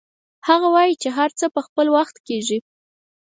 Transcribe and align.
هغه 0.47 0.67
وایي 0.75 0.93
چې 1.01 1.09
هر 1.17 1.29
څه 1.39 1.45
په 1.55 1.61
خپل 1.67 1.85
وخت 1.97 2.15
کیږي 2.27 2.59